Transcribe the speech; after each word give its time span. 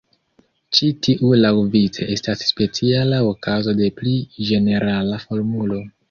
Ĉi 0.77 0.87
tiu 1.07 1.27
laŭvice 1.41 2.07
estas 2.15 2.41
speciala 2.51 3.19
okazo 3.33 3.75
de 3.81 3.89
pli 3.99 4.15
ĝenerala 4.49 5.21
formulo. 5.27 5.79